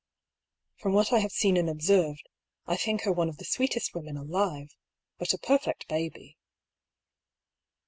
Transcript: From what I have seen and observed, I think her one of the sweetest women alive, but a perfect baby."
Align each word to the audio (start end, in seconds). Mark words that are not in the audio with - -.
From 0.77 0.93
what 0.93 1.13
I 1.13 1.19
have 1.19 1.31
seen 1.31 1.57
and 1.57 1.69
observed, 1.69 2.27
I 2.65 2.75
think 2.75 3.03
her 3.03 3.11
one 3.11 3.29
of 3.29 3.37
the 3.37 3.45
sweetest 3.45 3.93
women 3.93 4.17
alive, 4.17 4.71
but 5.19 5.31
a 5.31 5.37
perfect 5.37 5.87
baby." 5.87 6.39